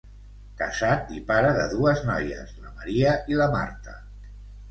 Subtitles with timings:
[0.61, 3.97] Casat i pare de dues noies, la Maria i la Marta.